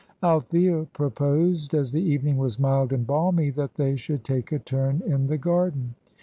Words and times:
Althea 0.23 0.85
proposed, 0.93 1.75
as 1.75 1.91
the 1.91 2.01
evening 2.01 2.39
was 2.39 2.57
mild 2.57 2.91
and 2.91 3.05
balmy, 3.05 3.51
that 3.51 3.75
they 3.75 3.95
should 3.95 4.23
take 4.23 4.51
a 4.51 4.57
turn 4.57 5.03
in 5.05 5.27
the 5.27 5.37
garden. 5.37 5.93